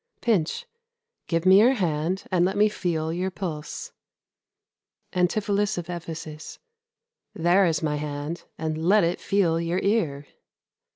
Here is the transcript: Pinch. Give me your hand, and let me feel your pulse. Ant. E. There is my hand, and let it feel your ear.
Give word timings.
Pinch. 0.19 0.65
Give 1.27 1.45
me 1.45 1.59
your 1.59 1.73
hand, 1.75 2.23
and 2.31 2.43
let 2.43 2.57
me 2.57 2.69
feel 2.69 3.13
your 3.13 3.29
pulse. 3.29 3.93
Ant. 5.13 5.37
E. 5.37 6.39
There 7.35 7.65
is 7.67 7.83
my 7.83 7.95
hand, 7.97 8.45
and 8.57 8.79
let 8.89 9.03
it 9.03 9.21
feel 9.21 9.61
your 9.61 9.77
ear. 9.83 10.25